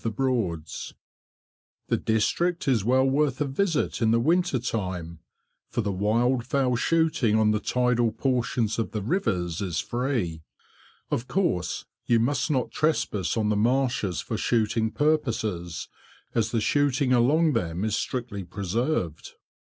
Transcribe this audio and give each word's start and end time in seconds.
This 0.03 0.93
district 2.05 2.67
is 2.67 2.83
well 2.83 3.05
worth 3.05 3.39
a 3.39 3.45
visit 3.45 4.01
in 4.01 4.09
the 4.09 4.19
winter 4.19 4.57
time, 4.57 5.19
for 5.69 5.81
the 5.81 5.91
wild 5.91 6.43
fowl 6.43 6.75
shooting 6.75 7.37
on 7.37 7.51
the 7.51 7.59
tidal 7.59 8.11
portions 8.11 8.79
of 8.79 8.93
the 8.93 9.01
rivers 9.03 9.61
is 9.61 9.79
free 9.79 10.41
(of 11.11 11.27
course 11.27 11.85
you 12.07 12.19
must 12.19 12.49
not 12.49 12.71
trespass 12.71 13.37
on 13.37 13.49
the 13.49 13.55
marshes 13.55 14.21
for 14.21 14.37
shooting 14.37 14.89
purposes, 14.89 15.87
as 16.33 16.49
the 16.49 16.61
shooting 16.61 17.13
along 17.13 17.53
them 17.53 17.85
is 17.85 17.95
strictly 17.95 18.43
preserved). 18.43 19.33